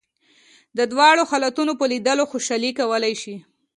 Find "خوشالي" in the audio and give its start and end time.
2.31-2.71